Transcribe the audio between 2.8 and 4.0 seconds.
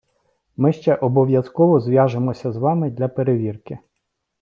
для перевірки.